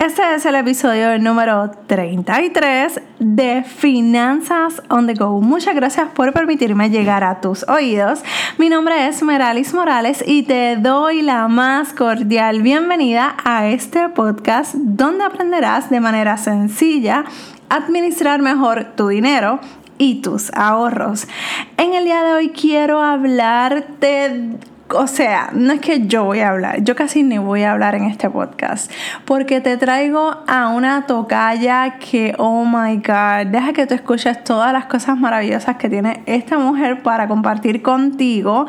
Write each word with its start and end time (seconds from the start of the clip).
Este 0.00 0.34
es 0.34 0.46
el 0.46 0.54
episodio 0.54 1.18
número 1.18 1.72
33 1.86 3.02
de 3.18 3.62
Finanzas 3.64 4.82
on 4.88 5.06
the 5.06 5.12
Go. 5.12 5.42
Muchas 5.42 5.74
gracias 5.74 6.08
por 6.14 6.32
permitirme 6.32 6.88
llegar 6.88 7.22
a 7.22 7.42
tus 7.42 7.68
oídos. 7.68 8.22
Mi 8.56 8.70
nombre 8.70 9.08
es 9.08 9.22
Meralis 9.22 9.74
Morales 9.74 10.24
y 10.26 10.44
te 10.44 10.76
doy 10.76 11.20
la 11.20 11.48
más 11.48 11.92
cordial 11.92 12.62
bienvenida 12.62 13.36
a 13.44 13.68
este 13.68 14.08
podcast 14.08 14.72
donde 14.74 15.24
aprenderás 15.24 15.90
de 15.90 16.00
manera 16.00 16.38
sencilla 16.38 17.26
administrar 17.68 18.40
mejor 18.40 18.94
tu 18.96 19.08
dinero 19.08 19.60
y 19.98 20.22
tus 20.22 20.50
ahorros. 20.54 21.28
En 21.76 21.92
el 21.92 22.04
día 22.06 22.22
de 22.22 22.32
hoy 22.32 22.48
quiero 22.48 23.02
hablarte 23.02 24.56
o 24.94 25.06
sea, 25.06 25.50
no 25.52 25.72
es 25.72 25.80
que 25.80 26.06
yo 26.06 26.24
voy 26.24 26.40
a 26.40 26.50
hablar, 26.50 26.82
yo 26.82 26.94
casi 26.96 27.22
ni 27.22 27.38
voy 27.38 27.62
a 27.62 27.72
hablar 27.72 27.94
en 27.94 28.04
este 28.04 28.28
podcast, 28.30 28.90
porque 29.24 29.60
te 29.60 29.76
traigo 29.76 30.36
a 30.46 30.68
una 30.68 31.06
tocaya 31.06 31.98
que, 31.98 32.34
oh 32.38 32.64
my 32.64 32.96
God, 32.96 33.50
deja 33.50 33.72
que 33.72 33.86
tú 33.86 33.94
escuches 33.94 34.42
todas 34.44 34.72
las 34.72 34.86
cosas 34.86 35.18
maravillosas 35.18 35.76
que 35.76 35.88
tiene 35.88 36.22
esta 36.26 36.58
mujer 36.58 37.02
para 37.02 37.28
compartir 37.28 37.82
contigo. 37.82 38.66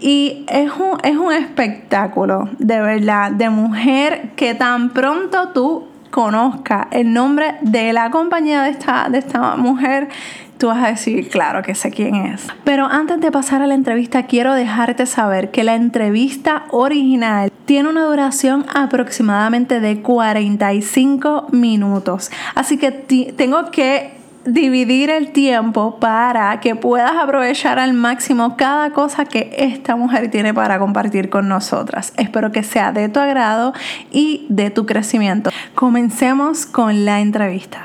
Y 0.00 0.44
es 0.48 0.70
un, 0.72 0.98
es 1.02 1.16
un 1.16 1.32
espectáculo, 1.32 2.48
de 2.58 2.80
verdad, 2.80 3.32
de 3.32 3.50
mujer 3.50 4.30
que 4.36 4.54
tan 4.54 4.90
pronto 4.90 5.50
tú 5.50 5.88
conozcas 6.10 6.86
el 6.90 7.12
nombre 7.12 7.56
de 7.60 7.92
la 7.92 8.10
compañía 8.10 8.62
de 8.62 8.70
esta, 8.70 9.08
de 9.10 9.18
esta 9.18 9.56
mujer, 9.56 10.08
tú 10.58 10.66
vas 10.66 10.84
a 10.84 10.88
decir, 10.88 11.28
claro 11.28 11.62
que 11.62 11.74
sé 11.74 11.90
quién 11.90 12.14
es. 12.14 12.46
Pero 12.64 12.86
antes 12.86 13.20
de 13.20 13.30
pasar 13.30 13.62
a 13.62 13.66
la 13.66 13.74
entrevista, 13.74 14.24
quiero 14.26 14.54
dejarte 14.54 15.06
saber 15.06 15.50
que 15.50 15.64
la 15.64 15.74
entrevista 15.74 16.64
original 16.70 17.50
tiene 17.64 17.88
una 17.88 18.04
duración 18.04 18.66
aproximadamente 18.74 19.80
de 19.80 20.02
45 20.02 21.48
minutos. 21.52 22.30
Así 22.54 22.76
que 22.76 22.90
tengo 22.90 23.70
que 23.70 24.18
dividir 24.44 25.10
el 25.10 25.32
tiempo 25.32 25.98
para 26.00 26.58
que 26.60 26.74
puedas 26.74 27.12
aprovechar 27.12 27.78
al 27.78 27.92
máximo 27.92 28.56
cada 28.56 28.90
cosa 28.90 29.26
que 29.26 29.54
esta 29.58 29.94
mujer 29.96 30.30
tiene 30.30 30.54
para 30.54 30.78
compartir 30.78 31.28
con 31.28 31.48
nosotras. 31.48 32.12
Espero 32.16 32.50
que 32.50 32.62
sea 32.62 32.92
de 32.92 33.08
tu 33.08 33.20
agrado 33.20 33.74
y 34.10 34.46
de 34.48 34.70
tu 34.70 34.86
crecimiento. 34.86 35.50
Comencemos 35.74 36.66
con 36.66 37.04
la 37.04 37.20
entrevista. 37.20 37.84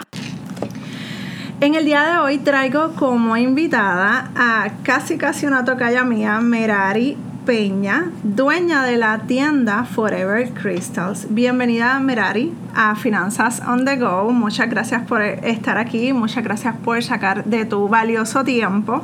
En 1.64 1.76
el 1.76 1.86
día 1.86 2.04
de 2.04 2.18
hoy 2.18 2.40
traigo 2.40 2.92
como 2.92 3.38
invitada 3.38 4.32
a 4.36 4.70
casi 4.84 5.18
casi 5.18 5.46
una 5.46 5.64
tocaya 5.64 6.04
mía, 6.04 6.42
Merari 6.42 7.16
Peña, 7.46 8.06
dueña 8.24 8.86
de 8.86 8.96
la 8.96 9.20
tienda 9.20 9.84
Forever 9.84 10.50
Crystals. 10.54 11.28
Bienvenida, 11.30 12.00
Merari, 12.00 12.54
a 12.74 12.96
Finanzas 12.96 13.62
on 13.68 13.84
the 13.84 13.98
Go. 13.98 14.32
Muchas 14.32 14.70
gracias 14.70 15.06
por 15.06 15.22
estar 15.22 15.78
aquí, 15.78 16.14
muchas 16.14 16.42
gracias 16.42 16.74
por 16.86 17.04
sacar 17.04 17.44
de 17.44 17.66
tu 17.66 17.90
valioso 17.90 18.46
tiempo 18.46 19.04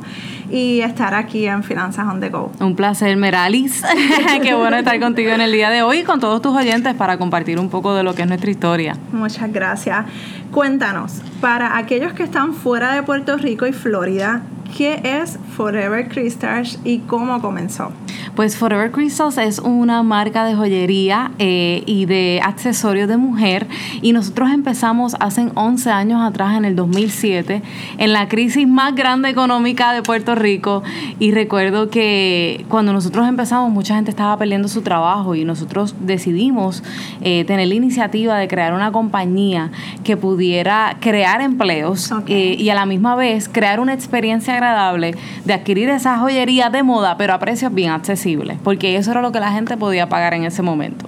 y 0.50 0.80
estar 0.80 1.12
aquí 1.12 1.46
en 1.46 1.62
Finanzas 1.62 2.06
on 2.06 2.20
the 2.20 2.30
Go. 2.30 2.50
Un 2.60 2.74
placer, 2.76 3.14
Meralis. 3.18 3.82
Qué 4.42 4.54
bueno 4.54 4.78
estar 4.78 4.98
contigo 4.98 5.32
en 5.32 5.42
el 5.42 5.52
día 5.52 5.68
de 5.68 5.82
hoy 5.82 5.98
y 5.98 6.02
con 6.04 6.18
todos 6.18 6.40
tus 6.40 6.56
oyentes 6.56 6.94
para 6.94 7.18
compartir 7.18 7.58
un 7.58 7.68
poco 7.68 7.94
de 7.94 8.02
lo 8.02 8.14
que 8.14 8.22
es 8.22 8.28
nuestra 8.28 8.50
historia. 8.50 8.96
Muchas 9.12 9.52
gracias. 9.52 10.06
Cuéntanos, 10.50 11.20
para 11.42 11.76
aquellos 11.76 12.14
que 12.14 12.22
están 12.22 12.54
fuera 12.54 12.94
de 12.94 13.02
Puerto 13.02 13.36
Rico 13.36 13.66
y 13.66 13.72
Florida, 13.72 14.42
¿qué 14.76 15.00
es 15.04 15.38
Forever 15.56 16.08
Crystals 16.08 16.78
y 16.84 17.00
cómo 17.00 17.40
comenzó? 17.42 17.92
Pues 18.40 18.56
Forever 18.56 18.90
Crystals 18.90 19.36
es 19.36 19.58
una 19.58 20.02
marca 20.02 20.46
de 20.46 20.54
joyería 20.54 21.30
eh, 21.38 21.82
y 21.84 22.06
de 22.06 22.40
accesorios 22.42 23.06
de 23.06 23.18
mujer 23.18 23.66
y 24.00 24.14
nosotros 24.14 24.48
empezamos 24.50 25.14
hace 25.20 25.48
11 25.54 25.90
años 25.90 26.22
atrás, 26.22 26.56
en 26.56 26.64
el 26.64 26.74
2007, 26.74 27.60
en 27.98 28.12
la 28.14 28.28
crisis 28.28 28.66
más 28.66 28.94
grande 28.94 29.28
económica 29.28 29.92
de 29.92 30.02
Puerto 30.02 30.34
Rico. 30.36 30.82
Y 31.18 31.32
recuerdo 31.32 31.90
que 31.90 32.64
cuando 32.70 32.94
nosotros 32.94 33.28
empezamos 33.28 33.70
mucha 33.70 33.96
gente 33.96 34.10
estaba 34.10 34.38
perdiendo 34.38 34.68
su 34.68 34.80
trabajo 34.80 35.34
y 35.34 35.44
nosotros 35.44 35.94
decidimos 36.00 36.82
eh, 37.20 37.44
tener 37.44 37.68
la 37.68 37.74
iniciativa 37.74 38.38
de 38.38 38.48
crear 38.48 38.72
una 38.72 38.90
compañía 38.90 39.70
que 40.02 40.16
pudiera 40.16 40.96
crear 41.00 41.42
empleos 41.42 42.10
eh, 42.26 42.56
y 42.58 42.70
a 42.70 42.74
la 42.74 42.86
misma 42.86 43.16
vez 43.16 43.50
crear 43.50 43.80
una 43.80 43.92
experiencia 43.92 44.54
agradable 44.54 45.14
de 45.44 45.52
adquirir 45.52 45.90
esa 45.90 46.16
joyería 46.18 46.70
de 46.70 46.82
moda 46.82 47.18
pero 47.18 47.34
a 47.34 47.38
precios 47.38 47.74
bien 47.74 47.90
accesibles 47.90 48.29
porque 48.62 48.96
eso 48.96 49.10
era 49.10 49.22
lo 49.22 49.32
que 49.32 49.40
la 49.40 49.52
gente 49.52 49.76
podía 49.76 50.08
pagar 50.08 50.34
en 50.34 50.44
ese 50.44 50.62
momento. 50.62 51.06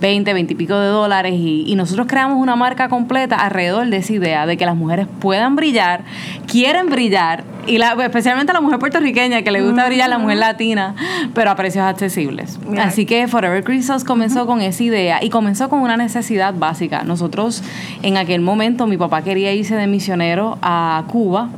20, 0.00 0.32
20 0.32 0.52
y 0.52 0.56
pico 0.56 0.78
de 0.78 0.88
dólares 0.88 1.34
y, 1.36 1.74
nosotros 1.80 2.06
creamos 2.08 2.38
una 2.38 2.56
marca 2.56 2.88
completa 2.88 3.36
alrededor 3.36 3.86
de 3.88 3.98
esa 3.98 4.12
idea 4.12 4.46
de 4.46 4.56
que 4.56 4.66
las 4.66 4.76
mujeres 4.76 5.06
puedan 5.20 5.56
brillar, 5.56 6.02
quieren 6.46 6.90
brillar 6.90 7.44
y 7.66 7.78
la, 7.78 7.92
especialmente 8.04 8.52
la 8.52 8.60
mujer 8.60 8.78
puertorriqueña 8.78 9.42
que 9.42 9.50
le 9.50 9.62
gusta 9.62 9.86
brillar, 9.86 10.10
la 10.10 10.18
mujer 10.18 10.38
latina, 10.38 10.94
pero 11.34 11.50
a 11.50 11.56
precios 11.56 11.84
accesibles. 11.84 12.58
Así 12.78 13.06
que 13.06 13.28
Forever 13.28 13.64
Crystals 13.64 14.04
comenzó 14.04 14.46
con 14.46 14.60
esa 14.60 14.82
idea 14.82 15.22
y 15.22 15.30
comenzó 15.30 15.68
con 15.68 15.80
una 15.80 15.96
necesidad 15.96 16.52
básica. 16.54 17.02
Nosotros 17.04 17.62
en 18.02 18.16
aquel 18.16 18.40
momento 18.40 18.86
mi 18.86 18.96
papá 18.96 19.22
quería 19.22 19.52
irse 19.52 19.74
de 19.76 19.86
misionero 19.86 20.58
a 20.60 21.04
Cuba 21.08 21.48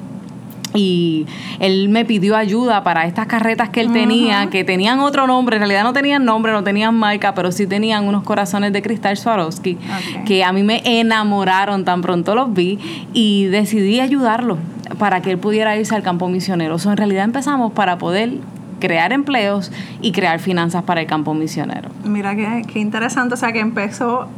y 0.74 1.26
él 1.60 1.88
me 1.88 2.04
pidió 2.04 2.36
ayuda 2.36 2.82
para 2.82 3.06
estas 3.06 3.26
carretas 3.26 3.68
que 3.70 3.80
él 3.80 3.92
tenía, 3.92 4.48
que 4.50 4.64
tenían 4.64 5.00
otro 5.00 5.26
nombre, 5.26 5.56
en 5.56 5.60
realidad 5.60 5.82
no 5.82 5.92
tenían 5.92 6.24
nombre, 6.24 6.52
no 6.52 6.64
tenían 6.64 6.94
marca, 6.94 7.34
pero 7.34 7.52
sí 7.52 7.66
tenían 7.66 8.06
unos 8.06 8.22
corazones 8.22 8.72
de 8.72 8.82
cristal 8.82 9.16
Swarovski, 9.16 9.78
que 10.26 10.44
a 10.44 10.52
mí 10.52 10.62
me 10.62 10.82
enamoraron 10.84 11.84
tan 11.84 12.00
pronto 12.00 12.34
los 12.34 12.52
vi 12.52 12.78
y 13.12 13.44
decidí 13.46 14.00
ayudarlo 14.00 14.58
para 14.98 15.22
que 15.22 15.30
él 15.30 15.38
pudiera 15.38 15.76
irse 15.76 15.94
al 15.94 16.02
campo 16.02 16.28
misionero. 16.28 16.76
O 16.76 16.90
en 16.90 16.96
realidad 16.96 17.24
empezamos 17.24 17.72
para 17.72 17.98
poder 17.98 18.38
crear 18.80 19.12
empleos 19.12 19.70
y 20.00 20.12
crear 20.12 20.40
finanzas 20.40 20.82
para 20.82 21.00
el 21.00 21.06
campo 21.06 21.34
misionero. 21.34 21.90
Mira 22.04 22.34
qué, 22.34 22.62
qué 22.72 22.80
interesante, 22.80 23.34
o 23.34 23.36
sea 23.36 23.52
que 23.52 23.60
empezó 23.60 24.28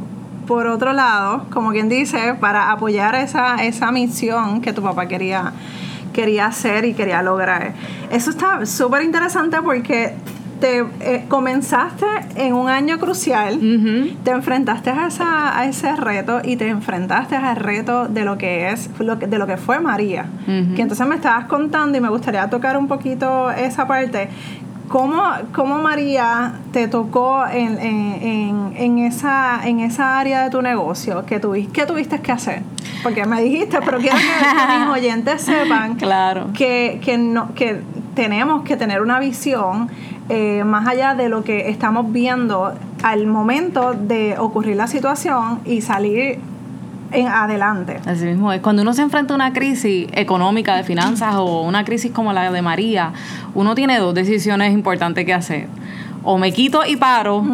por 0.45 0.67
otro 0.67 0.93
lado, 0.93 1.45
como 1.51 1.71
quien 1.71 1.89
dice, 1.89 2.35
para 2.39 2.71
apoyar 2.71 3.15
esa, 3.15 3.55
esa 3.63 3.91
misión 3.91 4.61
que 4.61 4.73
tu 4.73 4.81
papá 4.81 5.07
quería 5.07 5.53
quería 6.15 6.45
hacer 6.45 6.85
y 6.85 6.93
quería 6.93 7.21
lograr. 7.21 7.73
Eso 8.09 8.29
está 8.29 8.65
súper 8.65 9.03
interesante 9.03 9.57
porque 9.61 10.13
te 10.61 10.79
eh, 10.79 11.25
comenzaste 11.27 12.05
en 12.35 12.53
un 12.53 12.69
año 12.69 12.97
crucial, 12.97 13.59
te 14.23 14.31
enfrentaste 14.31 14.89
a, 14.89 15.07
esa, 15.07 15.59
a 15.59 15.65
ese 15.65 15.93
reto 15.97 16.39
y 16.43 16.55
te 16.55 16.69
enfrentaste 16.69 17.35
al 17.35 17.57
reto 17.57 18.07
de 18.07 18.23
lo 18.23 18.37
que 18.37 18.69
es, 18.69 18.89
lo 18.99 19.17
de 19.17 19.37
lo 19.37 19.45
que 19.45 19.57
fue 19.57 19.79
María. 19.81 20.27
Que 20.45 20.81
entonces 20.81 21.05
me 21.05 21.15
estabas 21.15 21.45
contando 21.45 21.97
y 21.97 22.01
me 22.01 22.09
gustaría 22.09 22.49
tocar 22.49 22.77
un 22.77 22.87
poquito 22.87 23.51
esa 23.51 23.85
parte. 23.85 24.29
¿Cómo, 24.87 25.23
cómo 25.53 25.79
María 25.79 26.53
te 26.71 26.87
tocó 26.87 27.45
en, 27.47 27.79
en, 27.79 28.73
en, 28.77 28.99
esa, 28.99 29.67
en 29.67 29.79
esa 29.79 30.19
área 30.19 30.43
de 30.43 30.49
tu 30.49 30.61
negocio? 30.61 31.25
¿Qué 31.25 31.39
tuviste, 31.39 31.71
¿Qué 31.73 31.85
tuviste 31.85 32.21
que 32.21 32.31
hacer? 32.31 32.61
porque 33.05 33.23
me 33.23 33.39
dijiste, 33.39 33.77
pero 33.85 33.99
quiero 33.99 34.17
que 34.17 34.79
mis 34.79 34.89
oyentes 34.89 35.43
sepan 35.43 35.93
claro. 35.93 36.47
que, 36.55 36.99
que, 37.05 37.19
no, 37.19 37.53
que 37.53 37.79
tenemos 38.15 38.63
que 38.63 38.77
tener 38.77 38.99
una 39.03 39.19
visión 39.19 39.91
eh, 40.27 40.63
más 40.63 40.87
allá 40.87 41.13
de 41.13 41.29
lo 41.29 41.43
que 41.43 41.69
estamos 41.69 42.11
viendo 42.11 42.73
al 43.03 43.27
momento 43.27 43.93
de 43.93 44.39
ocurrir 44.39 44.75
la 44.75 44.87
situación 44.87 45.59
y 45.65 45.81
salir 45.81 46.39
en 47.11 47.27
adelante. 47.27 47.99
Así 48.05 48.25
mismo 48.25 48.51
es. 48.51 48.61
Cuando 48.61 48.81
uno 48.81 48.93
se 48.93 49.01
enfrenta 49.01 49.33
a 49.33 49.35
una 49.35 49.53
crisis 49.53 50.07
económica 50.13 50.75
de 50.75 50.83
finanzas 50.83 51.35
o 51.35 51.61
una 51.61 51.83
crisis 51.85 52.11
como 52.11 52.33
la 52.33 52.51
de 52.51 52.61
María, 52.61 53.13
uno 53.53 53.75
tiene 53.75 53.97
dos 53.97 54.13
decisiones 54.13 54.73
importantes 54.73 55.25
que 55.25 55.33
hacer 55.33 55.67
o 56.25 56.39
me 56.39 56.51
quito 56.51 56.81
y 56.85 56.95
paro, 56.95 57.45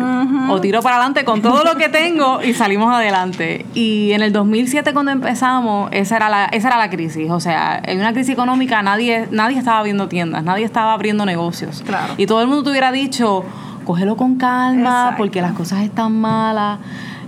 o 0.49 0.61
tiro 0.61 0.81
para 0.81 0.95
adelante 0.95 1.25
con 1.25 1.41
todo 1.41 1.63
lo 1.63 1.75
que 1.75 1.89
tengo 1.89 2.41
y 2.41 2.53
salimos 2.53 2.93
adelante. 2.93 3.65
Y 3.73 4.13
en 4.13 4.21
el 4.21 4.31
2007 4.31 4.93
cuando 4.93 5.11
empezamos, 5.11 5.89
esa 5.91 6.15
era 6.15 6.29
la, 6.29 6.45
esa 6.45 6.69
era 6.69 6.77
la 6.77 6.89
crisis. 6.89 7.29
O 7.29 7.41
sea, 7.41 7.81
en 7.83 7.99
una 7.99 8.13
crisis 8.13 8.31
económica 8.31 8.81
nadie, 8.81 9.27
nadie 9.29 9.57
estaba 9.57 9.79
abriendo 9.79 10.07
tiendas, 10.07 10.43
nadie 10.43 10.63
estaba 10.63 10.93
abriendo 10.93 11.25
negocios. 11.25 11.83
Y 12.17 12.25
todo 12.25 12.41
el 12.41 12.47
mundo 12.47 12.63
te 12.63 12.69
hubiera 12.69 12.93
dicho, 12.93 13.43
cógelo 13.83 14.15
con 14.15 14.37
calma, 14.37 15.15
porque 15.17 15.41
las 15.41 15.51
cosas 15.51 15.81
están 15.81 16.13
malas. 16.19 16.79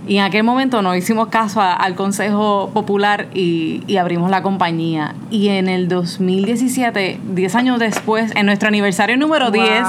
Y 0.06 0.18
en 0.18 0.24
aquel 0.24 0.44
momento 0.44 0.82
no 0.82 0.94
hicimos 0.94 1.28
caso 1.28 1.60
al 1.60 1.94
Consejo 1.94 2.70
Popular 2.74 3.28
y, 3.32 3.82
y, 3.86 3.96
abrimos 3.96 4.30
la 4.30 4.42
compañía. 4.42 5.14
Y 5.30 5.48
en 5.48 5.68
el 5.68 5.88
2017, 5.88 7.20
10 7.22 7.54
años 7.54 7.78
después, 7.78 8.32
en 8.34 8.46
nuestro 8.46 8.68
aniversario 8.68 9.16
número 9.16 9.50
10, 9.50 9.82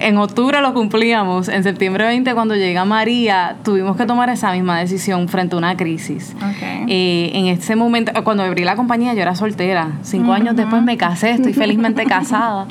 en 0.00 0.16
octubre 0.18 0.60
lo 0.60 0.74
cumplíamos, 0.74 1.48
en 1.48 1.62
septiembre 1.64 2.04
20 2.04 2.34
cuando 2.34 2.54
llega 2.54 2.84
María, 2.84 3.56
tuvimos 3.64 3.96
que 3.96 4.06
tomar 4.06 4.28
esa 4.30 4.52
misma 4.52 4.78
decisión 4.78 5.28
frente 5.28 5.54
a 5.54 5.58
una 5.58 5.76
crisis. 5.76 6.34
Eh, 6.86 7.30
en 7.34 7.46
ese 7.46 7.76
momento, 7.76 8.12
cuando 8.24 8.42
abrí 8.42 8.64
la 8.64 8.76
compañía 8.76 9.14
yo 9.14 9.22
era 9.22 9.34
soltera, 9.34 9.92
cinco 10.02 10.32
años 10.32 10.54
después 10.56 10.82
me 10.82 10.96
casé, 10.96 11.30
estoy 11.30 11.52
felizmente 11.52 12.04
casada 12.04 12.66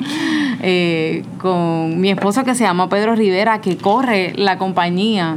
eh, 0.62 1.24
con 1.38 2.00
mi 2.00 2.10
esposo 2.10 2.44
que 2.44 2.54
se 2.54 2.64
llama 2.64 2.88
Pedro 2.88 3.14
Rivera, 3.14 3.60
que 3.60 3.76
corre 3.76 4.32
la 4.36 4.56
compañía 4.58 5.36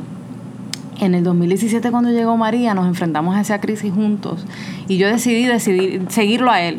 En 1.02 1.16
el 1.16 1.24
2017 1.24 1.90
cuando 1.90 2.12
llegó 2.12 2.38
María 2.38 2.76
nos 2.76 2.88
enfrentamos 2.88 3.36
a 3.36 3.42
esa 3.42 3.60
crisis 3.60 3.92
juntos 3.92 4.46
y 4.88 4.98
yo 4.98 5.08
decidí, 5.08 5.46
decidí 5.46 6.00
seguirlo 6.10 6.52
a 6.52 6.62
él. 6.62 6.78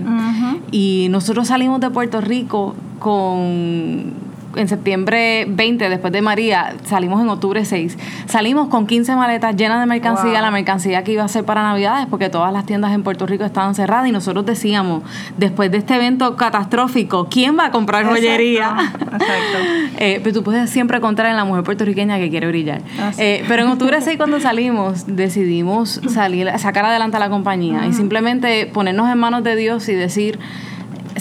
Y 0.71 1.09
nosotros 1.11 1.49
salimos 1.49 1.81
de 1.81 1.91
Puerto 1.91 2.21
Rico 2.21 2.77
con 3.01 4.22
en 4.57 4.69
septiembre 4.69 5.47
20, 5.49 5.89
después 5.89 6.13
de 6.13 6.23
María, 6.23 6.75
salimos 6.85 7.21
en 7.21 7.29
octubre 7.29 7.65
6. 7.65 7.99
Salimos 8.27 8.69
con 8.69 8.87
15 8.87 9.17
maletas 9.17 9.57
llenas 9.57 9.81
de 9.81 9.87
mercancía, 9.87 10.41
la 10.41 10.51
mercancía 10.51 11.05
que 11.05 11.13
iba 11.13 11.25
a 11.25 11.29
ser 11.29 11.45
para 11.45 11.63
Navidades, 11.63 12.07
porque 12.09 12.29
todas 12.29 12.53
las 12.53 12.67
tiendas 12.67 12.93
en 12.93 13.03
Puerto 13.03 13.27
Rico 13.27 13.45
estaban 13.45 13.75
cerradas 13.75 14.09
y 14.09 14.13
nosotros 14.13 14.47
decíamos, 14.47 15.03
después 15.37 15.71
de 15.71 15.79
este 15.79 15.95
evento 15.95 16.37
catastrófico, 16.37 17.29
¿quién 17.31 17.59
va 17.59 17.67
a 17.67 17.71
comprar 17.71 18.05
joyería? 18.07 18.93
Exacto. 18.95 19.59
eh, 19.99 20.21
pero 20.23 20.35
tú 20.35 20.43
puedes 20.43 20.71
siempre 20.71 21.01
contar 21.01 21.27
en 21.27 21.37
la 21.37 21.45
mujer 21.45 21.65
puertorriqueña 21.65 22.19
que 22.19 22.31
quiere 22.31 22.47
brillar. 22.49 22.83
Eh, 23.19 23.45
pero 23.49 23.63
en 23.63 23.69
octubre 23.69 24.01
6 24.01 24.17
cuando 24.17 24.41
salimos, 24.41 25.05
decidimos 25.07 26.01
salir, 26.09 26.51
sacar 26.59 26.85
adelante 26.85 27.17
a 27.17 27.21
la 27.21 27.31
compañía 27.31 27.87
y 27.87 27.93
simplemente 27.93 28.67
ponernos 28.67 29.11
en 29.11 29.19
manos 29.19 29.45
de 29.45 29.57
Dios 29.57 29.89
y 29.89 29.95
decir, 29.95 30.39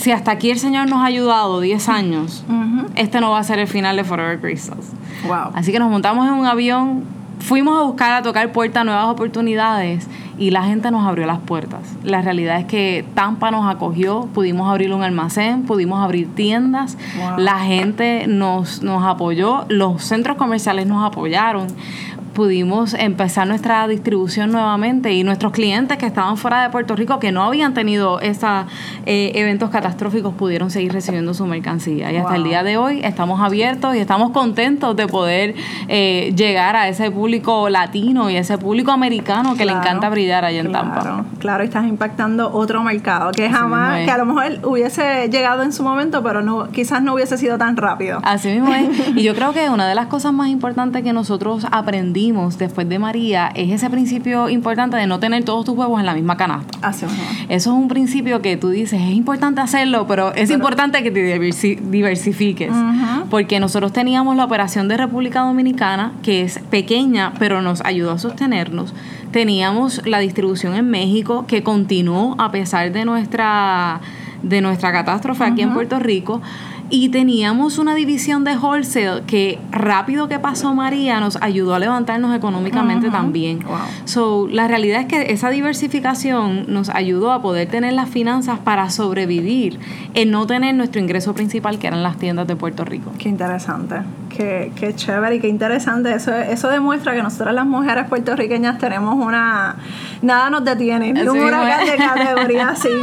si 0.01 0.11
hasta 0.11 0.31
aquí 0.31 0.49
el 0.49 0.57
Señor 0.57 0.89
nos 0.89 0.99
ha 1.01 1.05
ayudado 1.05 1.59
10 1.59 1.89
años, 1.89 2.43
este 2.95 3.21
no 3.21 3.31
va 3.31 3.39
a 3.39 3.43
ser 3.43 3.59
el 3.59 3.67
final 3.67 3.95
de 3.95 4.03
Forever 4.03 4.39
Crystals. 4.41 4.87
Wow. 5.27 5.51
Así 5.53 5.71
que 5.71 5.77
nos 5.77 5.91
montamos 5.91 6.27
en 6.27 6.33
un 6.33 6.47
avión, 6.47 7.03
fuimos 7.39 7.79
a 7.79 7.83
buscar, 7.83 8.11
a 8.13 8.23
tocar 8.23 8.51
puertas, 8.51 8.83
nuevas 8.83 9.05
oportunidades 9.05 10.07
y 10.39 10.49
la 10.49 10.63
gente 10.63 10.89
nos 10.89 11.07
abrió 11.07 11.27
las 11.27 11.37
puertas. 11.37 11.81
La 12.03 12.23
realidad 12.23 12.59
es 12.59 12.65
que 12.65 13.05
Tampa 13.13 13.51
nos 13.51 13.69
acogió, 13.69 14.27
pudimos 14.33 14.67
abrir 14.69 14.91
un 14.91 15.03
almacén, 15.03 15.63
pudimos 15.63 16.03
abrir 16.03 16.33
tiendas, 16.33 16.97
la 17.37 17.59
gente 17.59 18.25
nos, 18.27 18.81
nos 18.81 19.05
apoyó, 19.05 19.65
los 19.69 20.03
centros 20.03 20.35
comerciales 20.37 20.87
nos 20.87 21.05
apoyaron 21.05 21.67
pudimos 22.41 22.95
empezar 22.95 23.47
nuestra 23.47 23.87
distribución 23.87 24.51
nuevamente 24.51 25.13
y 25.13 25.23
nuestros 25.23 25.51
clientes 25.51 25.99
que 25.99 26.07
estaban 26.07 26.37
fuera 26.37 26.63
de 26.63 26.71
Puerto 26.71 26.95
Rico, 26.95 27.19
que 27.19 27.31
no 27.31 27.43
habían 27.43 27.75
tenido 27.75 28.19
esos 28.19 28.65
eh, 29.05 29.31
eventos 29.35 29.69
catastróficos, 29.69 30.33
pudieron 30.33 30.71
seguir 30.71 30.91
recibiendo 30.91 31.35
su 31.35 31.45
mercancía. 31.45 32.11
Y 32.11 32.17
hasta 32.17 32.37
el 32.37 32.43
día 32.43 32.63
de 32.63 32.77
hoy 32.77 33.01
estamos 33.03 33.39
abiertos 33.41 33.95
y 33.95 33.99
estamos 33.99 34.31
contentos 34.31 34.95
de 34.95 35.05
poder 35.05 35.53
eh, 35.87 36.33
llegar 36.35 36.75
a 36.75 36.87
ese 36.87 37.11
público 37.11 37.69
latino 37.69 38.31
y 38.31 38.37
ese 38.37 38.57
público 38.57 38.91
americano 38.91 39.53
que 39.55 39.63
le 39.63 39.73
encanta 39.73 40.09
brillar 40.09 40.43
allá 40.43 40.61
en 40.61 40.71
Tampa. 40.71 41.23
Claro, 41.37 41.63
estás 41.63 41.85
impactando 41.85 42.51
otro 42.51 42.81
mercado 42.81 43.33
que 43.33 43.51
jamás, 43.51 44.03
que 44.03 44.09
a 44.09 44.17
lo 44.17 44.25
mejor 44.25 44.65
hubiese 44.65 45.29
llegado 45.29 45.61
en 45.61 45.73
su 45.73 45.83
momento, 45.83 46.23
pero 46.23 46.41
no, 46.41 46.71
quizás 46.71 47.03
no 47.03 47.13
hubiese 47.13 47.37
sido 47.37 47.59
tan 47.59 47.77
rápido. 47.77 48.19
Así 48.23 48.47
mismo 48.47 48.73
es. 48.73 49.15
y 49.15 49.21
yo 49.21 49.35
creo 49.35 49.53
que 49.53 49.69
una 49.69 49.87
de 49.87 49.93
las 49.93 50.07
cosas 50.07 50.33
más 50.33 50.47
importantes 50.47 51.03
que 51.03 51.13
nosotros 51.13 51.67
aprendimos 51.71 52.30
después 52.57 52.87
de 52.87 52.99
María 52.99 53.51
es 53.55 53.71
ese 53.71 53.89
principio 53.89 54.49
importante 54.49 54.97
de 54.97 55.07
no 55.07 55.19
tener 55.19 55.43
todos 55.43 55.65
tus 55.65 55.75
huevos 55.75 55.99
en 55.99 56.05
la 56.05 56.13
misma 56.13 56.37
canasta. 56.37 56.77
Así 56.81 57.05
Eso 57.49 57.71
es 57.71 57.77
un 57.77 57.87
principio 57.87 58.41
que 58.41 58.57
tú 58.57 58.69
dices, 58.69 59.01
es 59.01 59.11
importante 59.11 59.61
hacerlo, 59.61 60.07
pero 60.07 60.33
es 60.33 60.49
importante 60.49 61.03
que 61.03 61.11
te 61.11 61.21
diversifiques. 61.21 62.71
Porque 63.29 63.59
nosotros 63.59 63.93
teníamos 63.93 64.35
la 64.35 64.45
operación 64.45 64.87
de 64.87 64.97
República 64.97 65.41
Dominicana, 65.41 66.13
que 66.23 66.41
es 66.41 66.59
pequeña, 66.69 67.33
pero 67.39 67.61
nos 67.61 67.81
ayudó 67.81 68.11
a 68.11 68.19
sostenernos. 68.19 68.93
Teníamos 69.31 70.01
la 70.05 70.19
distribución 70.19 70.75
en 70.75 70.89
México, 70.89 71.45
que 71.47 71.63
continuó 71.63 72.35
a 72.37 72.51
pesar 72.51 72.91
de 72.91 73.05
nuestra, 73.05 74.01
de 74.43 74.61
nuestra 74.61 74.91
catástrofe 74.91 75.43
aquí 75.43 75.61
en 75.61 75.73
Puerto 75.73 75.99
Rico 75.99 76.41
y 76.91 77.09
teníamos 77.09 77.77
una 77.77 77.95
división 77.95 78.43
de 78.43 78.57
wholesale 78.57 79.23
que 79.25 79.57
rápido 79.71 80.27
que 80.27 80.37
pasó 80.39 80.75
María 80.75 81.19
nos 81.19 81.37
ayudó 81.37 81.73
a 81.73 81.79
levantarnos 81.79 82.35
económicamente 82.35 83.09
también. 83.09 83.59
So, 84.05 84.47
la 84.51 84.67
realidad 84.67 85.01
es 85.01 85.07
que 85.07 85.31
esa 85.31 85.49
diversificación 85.49 86.65
nos 86.67 86.89
ayudó 86.89 87.31
a 87.31 87.41
poder 87.41 87.69
tener 87.69 87.93
las 87.93 88.09
finanzas 88.09 88.59
para 88.59 88.89
sobrevivir 88.89 89.79
en 90.13 90.31
no 90.31 90.45
tener 90.45 90.75
nuestro 90.75 91.01
ingreso 91.01 91.33
principal 91.33 91.79
que 91.79 91.87
eran 91.87 92.03
las 92.03 92.17
tiendas 92.17 92.45
de 92.47 92.55
Puerto 92.55 92.83
Rico. 92.83 93.11
Qué 93.17 93.29
interesante. 93.29 94.01
Qué, 94.35 94.71
qué 94.75 94.95
chévere 94.95 95.35
y 95.35 95.39
qué 95.39 95.47
interesante. 95.47 96.13
Eso, 96.13 96.33
eso 96.33 96.69
demuestra 96.69 97.13
que 97.13 97.21
nosotras 97.21 97.53
las 97.53 97.65
mujeres 97.65 98.05
puertorriqueñas 98.07 98.77
tenemos 98.77 99.15
una... 99.15 99.75
Nada 100.21 100.49
nos 100.49 100.63
detiene. 100.63 101.11
un 101.11 101.39
huracán 101.39 101.85
de 101.85 101.95
categoría 101.97 102.73
5. 102.75 102.95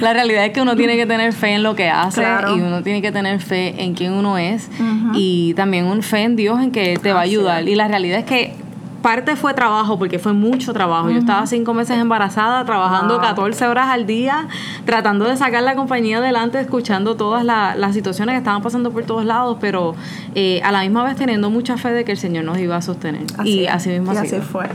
La 0.00 0.12
realidad 0.12 0.44
es 0.44 0.52
que 0.52 0.60
uno 0.60 0.76
tiene 0.76 0.96
que 0.96 1.06
tener 1.06 1.32
fe 1.32 1.54
en 1.54 1.62
lo 1.62 1.74
que 1.74 1.88
hace 1.88 2.24
y 2.54 2.60
uno 2.60 2.82
tiene 2.82 3.00
que 3.00 3.12
tener 3.12 3.40
fe 3.40 3.82
en 3.82 3.94
quién 3.94 4.12
uno 4.12 4.36
es 4.36 4.68
y 5.14 5.54
también 5.54 5.86
un 5.86 6.02
fe 6.02 6.22
en 6.22 6.36
Dios 6.36 6.60
en 6.60 6.72
que 6.72 6.98
te 6.98 7.12
va 7.12 7.20
a 7.20 7.22
ayudar. 7.22 7.68
Y 7.68 7.74
la 7.74 7.88
realidad 7.88 8.18
es 8.18 8.24
que 8.24 8.54
parte 9.02 9.36
fue 9.36 9.54
trabajo, 9.54 9.98
porque 9.98 10.18
fue 10.18 10.32
mucho 10.32 10.72
trabajo. 10.72 11.10
Yo 11.10 11.18
estaba 11.18 11.46
cinco 11.46 11.74
meses 11.74 11.98
embarazada, 11.98 12.64
trabajando 12.64 13.20
14 13.20 13.66
horas 13.66 13.88
al 13.88 14.06
día, 14.06 14.48
tratando 14.84 15.24
de 15.24 15.36
sacar 15.36 15.62
la 15.62 15.74
compañía 15.74 16.18
adelante, 16.18 16.60
escuchando 16.60 17.16
todas 17.16 17.44
las 17.44 17.94
situaciones 17.94 18.34
que 18.34 18.38
estaban 18.38 18.62
pasando 18.62 18.90
por 18.90 19.04
todos 19.04 19.24
lados, 19.24 19.58
pero 19.60 19.94
eh, 20.34 20.60
a 20.62 20.72
la 20.72 20.82
misma 20.82 21.04
vez 21.04 21.16
teniendo 21.16 21.50
mucha 21.50 21.76
fe 21.76 21.92
de 21.92 22.04
que 22.04 22.12
el 22.12 22.18
Señor 22.18 22.44
nos 22.44 22.58
iba 22.58 22.76
a 22.76 22.82
sostener. 22.82 23.22
y 23.44 23.66
así 23.66 23.90
mismo 23.90 24.12
así 24.12 24.40
fue. 24.40 24.66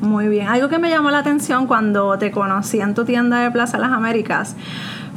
Muy 0.00 0.28
bien. 0.28 0.48
Algo 0.48 0.68
que 0.68 0.78
me 0.78 0.90
llamó 0.90 1.10
la 1.10 1.18
atención 1.18 1.66
cuando 1.66 2.18
te 2.18 2.30
conocí 2.30 2.80
en 2.80 2.94
tu 2.94 3.04
tienda 3.04 3.40
de 3.40 3.50
Plaza 3.50 3.78
Las 3.78 3.92
Américas 3.92 4.54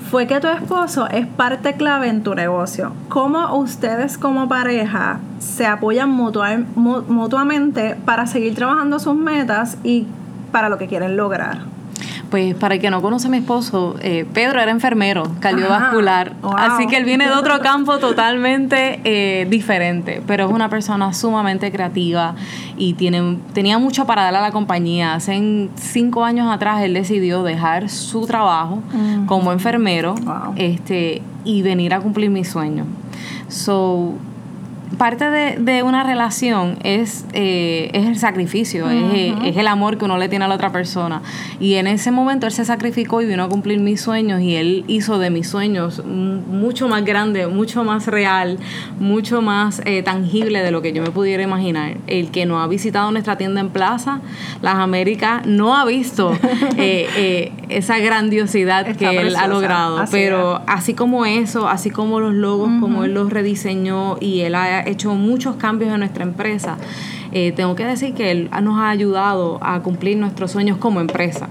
fue 0.10 0.26
que 0.26 0.40
tu 0.40 0.48
esposo 0.48 1.08
es 1.08 1.28
parte 1.28 1.74
clave 1.74 2.08
en 2.08 2.24
tu 2.24 2.34
negocio. 2.34 2.94
¿Cómo 3.10 3.58
ustedes 3.58 4.18
como 4.18 4.48
pareja 4.48 5.20
se 5.40 5.66
apoyan 5.66 6.10
mutuamente 6.10 7.98
para 8.06 8.26
seguir 8.26 8.56
trabajando 8.56 9.00
sus 9.00 9.16
metas 9.16 9.78
y 9.84 10.08
para 10.52 10.70
lo 10.70 10.78
que 10.78 10.88
quieren 10.88 11.18
lograr? 11.18 11.77
Pues 12.30 12.56
para 12.56 12.76
el 12.76 12.82
que 12.82 12.90
no 12.90 13.02
conoce 13.02 13.28
a 13.28 13.30
mi 13.30 13.38
esposo, 13.38 13.96
eh, 14.02 14.26
Pedro 14.34 14.60
era 14.60 14.72
enfermero 14.72 15.24
cardiovascular, 15.40 16.34
así 16.58 16.88
que 16.88 16.98
él 16.98 17.06
viene 17.06 17.26
de 17.26 17.34
otro 17.34 17.60
campo 17.62 18.00
totalmente 18.00 19.00
eh, 19.06 19.48
diferente, 19.50 20.22
pero 20.28 20.46
es 20.46 20.52
una 20.52 20.70
persona 20.70 21.14
sumamente 21.14 21.72
creativa 21.72 22.36
y 22.78 22.96
tiene, 22.96 23.38
tenía 23.54 23.78
mucho 23.78 24.06
para 24.06 24.24
dar 24.24 24.36
a 24.36 24.42
la 24.42 24.52
compañía. 24.52 25.14
Hace 25.14 25.70
cinco 25.76 26.26
años 26.26 26.52
atrás 26.54 26.82
él 26.82 26.94
decidió 26.94 27.44
dejar 27.44 27.90
su 27.90 28.26
trabajo 28.26 28.82
como 29.26 29.52
enfermero 29.52 30.16
este, 30.56 31.22
y 31.44 31.62
venir 31.62 31.94
a 31.94 32.02
cumplir 32.02 32.30
mi 32.30 32.44
sueño. 32.44 32.86
So, 33.48 34.16
parte 34.98 35.30
de, 35.30 35.58
de, 35.58 35.84
una 35.84 36.04
relación 36.04 36.78
es, 36.84 37.26
eh, 37.34 37.90
es 37.94 38.06
el 38.06 38.18
sacrificio, 38.18 38.90
es, 38.90 39.34
es, 39.44 39.58
el 39.58 39.68
amor 39.68 39.98
que 39.98 40.06
uno 40.06 40.18
le 40.18 40.30
tiene 40.30 40.46
a 40.46 40.48
la 40.48 40.56
otra 40.56 40.72
persona. 40.72 41.22
Y 41.60 41.76
en 41.76 41.88
ese 41.88 42.12
momento 42.12 42.46
él 42.46 42.52
se 42.52 42.66
sacrificó 42.66 43.22
y 43.22 43.26
vino 43.26 43.44
a 43.44 43.50
cumplir 43.50 43.80
mis 43.80 44.02
sueños 44.02 44.42
y 44.42 44.56
él 44.56 44.86
hizo 44.88 45.20
de 45.20 45.30
mis 45.30 45.48
sueños 45.48 46.04
mucho 46.06 46.88
más 46.88 47.04
grande, 47.04 47.48
mucho 47.48 47.84
más 47.84 48.08
real, 48.08 48.58
mucho 49.00 49.42
más 49.42 49.82
eh, 49.86 50.04
tangible 50.04 50.64
de 50.64 50.72
lo 50.72 50.82
que 50.82 50.94
yo 50.94 51.02
me 51.02 51.12
pudiera 51.12 51.44
imaginar. 51.44 51.98
El 52.08 52.32
que 52.32 52.46
no 52.46 52.62
ha 52.62 52.68
visitado 52.68 53.12
nuestra 53.12 53.38
tienda 53.38 53.62
en 53.62 53.70
Plaza, 53.70 54.22
Las 54.62 54.76
Américas, 54.76 55.46
no 55.46 55.76
ha 55.76 55.86
visto 55.86 56.38
eh, 56.78 57.52
esa 57.70 58.00
grandiosidad 58.00 58.96
que 58.96 59.10
él 59.10 59.36
ha 59.36 59.48
logrado. 59.48 60.06
Pero 60.12 60.62
así 60.68 60.94
como 60.94 61.26
eso, 61.26 61.68
así 61.68 61.90
como 61.90 62.20
los 62.20 62.34
logos, 62.34 62.70
como 62.80 63.04
él 63.04 63.14
los 63.14 63.32
rediseñó 63.32 64.18
y 64.20 64.42
él 64.42 64.56
ha 64.56 64.77
hecho 64.82 65.14
muchos 65.16 65.56
cambios 65.56 65.94
en 65.94 66.00
nuestra 66.00 66.24
empresa, 66.24 66.78
eh, 67.32 67.52
tengo 67.52 67.76
que 67.76 67.86
decir 67.86 68.14
que 68.14 68.32
él 68.32 68.50
nos 68.62 68.80
ha 68.80 68.90
ayudado 68.90 69.60
a 69.62 69.82
cumplir 69.82 70.18
nuestros 70.18 70.52
sueños 70.52 70.78
como 70.78 71.02
empresa 71.02 71.50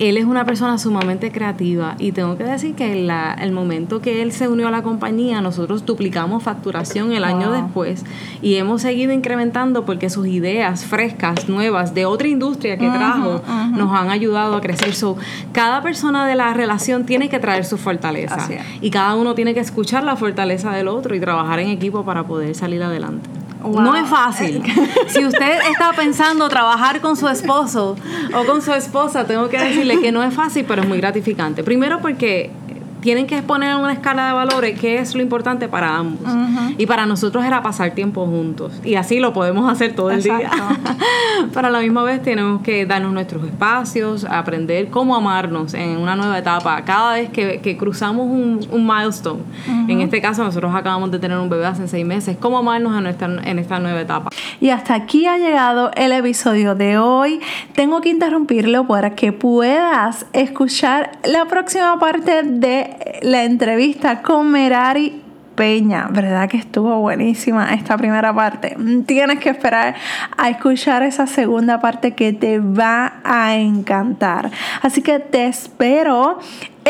él 0.00 0.16
es 0.16 0.24
una 0.24 0.46
persona 0.46 0.78
sumamente 0.78 1.30
creativa 1.30 1.94
y 1.98 2.12
tengo 2.12 2.38
que 2.38 2.44
decir 2.44 2.74
que 2.74 2.90
el 2.92 3.52
momento 3.52 4.00
que 4.00 4.22
él 4.22 4.32
se 4.32 4.48
unió 4.48 4.68
a 4.68 4.70
la 4.70 4.82
compañía, 4.82 5.42
nosotros 5.42 5.84
duplicamos 5.84 6.42
facturación 6.42 7.12
el 7.12 7.22
año 7.22 7.52
después 7.52 8.06
y 8.40 8.54
hemos 8.54 8.80
seguido 8.80 9.12
incrementando 9.12 9.84
porque 9.84 10.08
sus 10.08 10.26
ideas 10.26 10.86
frescas, 10.86 11.50
nuevas, 11.50 11.92
de 11.92 12.06
otra 12.06 12.28
industria 12.28 12.78
que 12.78 12.88
trajo, 12.88 13.42
nos 13.72 13.92
han 13.92 14.08
ayudado 14.08 14.56
a 14.56 14.62
crecer. 14.62 14.94
So, 14.94 15.18
cada 15.52 15.82
persona 15.82 16.26
de 16.26 16.34
la 16.34 16.54
relación 16.54 17.04
tiene 17.04 17.28
que 17.28 17.38
traer 17.38 17.66
su 17.66 17.76
fortaleza 17.76 18.48
y 18.80 18.90
cada 18.90 19.14
uno 19.16 19.34
tiene 19.34 19.52
que 19.52 19.60
escuchar 19.60 20.02
la 20.02 20.16
fortaleza 20.16 20.72
del 20.72 20.88
otro 20.88 21.14
y 21.14 21.20
trabajar 21.20 21.60
en 21.60 21.68
equipo 21.68 22.06
para 22.06 22.24
poder 22.24 22.54
salir 22.54 22.82
adelante. 22.82 23.39
No 23.62 23.94
es 23.96 24.08
fácil. 24.08 24.62
si 25.08 25.24
usted 25.24 25.58
está 25.70 25.92
pensando 25.92 26.48
trabajar 26.48 27.00
con 27.00 27.16
su 27.16 27.28
esposo 27.28 27.96
o 28.34 28.44
con 28.44 28.62
su 28.62 28.72
esposa, 28.72 29.26
tengo 29.26 29.48
que 29.48 29.58
decirle 29.58 30.00
que 30.00 30.12
no 30.12 30.22
es 30.22 30.34
fácil, 30.34 30.64
pero 30.66 30.82
es 30.82 30.88
muy 30.88 30.98
gratificante. 30.98 31.62
Primero 31.62 32.00
porque 32.00 32.50
tienen 33.00 33.26
que 33.26 33.36
exponer 33.36 33.76
una 33.76 33.92
escala 33.92 34.26
de 34.26 34.32
valores 34.32 34.78
qué 34.78 34.98
es 34.98 35.14
lo 35.14 35.22
importante 35.22 35.68
para 35.68 35.96
ambos. 35.96 36.30
Y 36.78 36.86
para 36.86 37.06
nosotros 37.06 37.44
era 37.44 37.62
pasar 37.62 37.92
tiempo 37.92 38.26
juntos. 38.26 38.80
Y 38.84 38.94
así 38.94 39.20
lo 39.20 39.32
podemos 39.32 39.70
hacer 39.70 39.94
todo 39.94 40.10
el 40.10 40.22
día. 40.22 40.50
Pero 41.52 41.66
a 41.66 41.70
la 41.70 41.80
misma 41.80 42.02
vez 42.02 42.22
tenemos 42.22 42.62
que 42.62 42.86
darnos 42.86 43.12
nuestros 43.12 43.44
espacios, 43.44 44.24
aprender 44.24 44.88
cómo 44.88 45.16
amarnos 45.16 45.74
en 45.74 45.96
una 45.96 46.16
nueva 46.16 46.38
etapa. 46.38 46.82
Cada 46.84 47.14
vez 47.14 47.30
que, 47.30 47.76
cruzamos 47.78 48.26
un, 48.26 48.86
milestone, 48.86 49.42
en 49.88 50.00
este 50.00 50.20
caso 50.20 50.42
nosotros 50.42 50.74
acabamos 50.74 51.10
de 51.10 51.18
tener 51.18 51.38
un 51.38 51.48
bebé 51.48 51.66
hace 51.66 51.88
seis 51.88 52.04
meses, 52.04 52.36
cómo 52.38 52.58
amarnos 52.58 52.96
en, 52.96 53.04
nuestra, 53.04 53.28
en 53.28 53.58
esta 53.58 53.78
nueva 53.78 54.00
etapa. 54.00 54.30
Y 54.60 54.70
hasta 54.70 54.94
aquí 54.94 55.26
ha 55.26 55.38
llegado 55.38 55.90
el 55.96 56.12
episodio 56.12 56.74
de 56.74 56.98
hoy. 56.98 57.40
Tengo 57.74 58.00
que 58.00 58.10
interrumpirlo 58.10 58.86
para 58.86 59.14
que 59.14 59.32
puedas 59.32 60.26
escuchar 60.32 61.12
la 61.24 61.46
próxima 61.46 61.98
parte 61.98 62.42
de 62.42 62.89
la 63.22 63.44
entrevista 63.44 64.22
con 64.22 64.50
Merari 64.50 65.22
Peña, 65.54 66.08
¿verdad 66.10 66.48
que 66.48 66.56
estuvo 66.56 67.00
buenísima 67.00 67.74
esta 67.74 67.98
primera 67.98 68.34
parte? 68.34 68.76
Tienes 69.04 69.40
que 69.40 69.50
esperar 69.50 69.94
a 70.36 70.48
escuchar 70.48 71.02
esa 71.02 71.26
segunda 71.26 71.80
parte 71.80 72.14
que 72.14 72.32
te 72.32 72.58
va 72.60 73.20
a 73.24 73.56
encantar. 73.56 74.50
Así 74.80 75.02
que 75.02 75.18
te 75.18 75.46
espero 75.46 76.38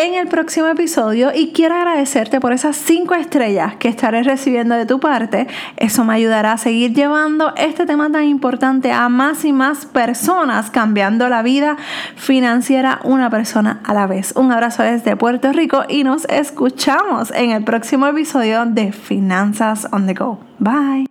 en 0.00 0.14
el 0.14 0.28
próximo 0.28 0.66
episodio 0.66 1.30
y 1.34 1.52
quiero 1.52 1.74
agradecerte 1.74 2.40
por 2.40 2.54
esas 2.54 2.74
cinco 2.76 3.14
estrellas 3.14 3.74
que 3.76 3.88
estaré 3.88 4.22
recibiendo 4.22 4.74
de 4.74 4.86
tu 4.86 4.98
parte. 4.98 5.46
Eso 5.76 6.04
me 6.04 6.14
ayudará 6.14 6.52
a 6.52 6.58
seguir 6.58 6.94
llevando 6.94 7.52
este 7.56 7.84
tema 7.84 8.10
tan 8.10 8.24
importante 8.24 8.92
a 8.92 9.10
más 9.10 9.44
y 9.44 9.52
más 9.52 9.84
personas, 9.84 10.70
cambiando 10.70 11.28
la 11.28 11.42
vida 11.42 11.76
financiera 12.16 13.00
una 13.04 13.28
persona 13.28 13.80
a 13.84 13.92
la 13.92 14.06
vez. 14.06 14.32
Un 14.36 14.50
abrazo 14.50 14.82
desde 14.82 15.16
Puerto 15.16 15.52
Rico 15.52 15.84
y 15.86 16.02
nos 16.02 16.24
escuchamos 16.30 17.30
en 17.32 17.50
el 17.50 17.62
próximo 17.64 18.06
episodio 18.06 18.64
de 18.64 18.92
Finanzas 18.92 19.86
on 19.92 20.06
the 20.06 20.14
Go. 20.14 20.38
Bye. 20.58 21.09